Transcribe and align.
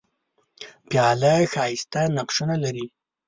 پیاله 0.89 1.33
ښايسته 1.53 2.01
نقشونه 2.17 2.55
لري. 2.63 2.85